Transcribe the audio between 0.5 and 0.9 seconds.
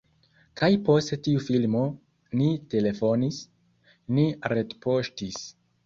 kaj